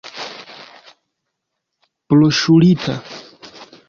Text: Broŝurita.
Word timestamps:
Broŝurita. 2.13 2.97